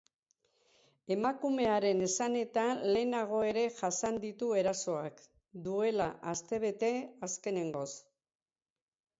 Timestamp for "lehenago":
2.95-3.41